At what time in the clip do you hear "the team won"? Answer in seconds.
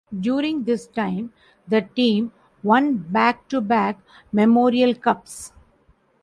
1.67-2.97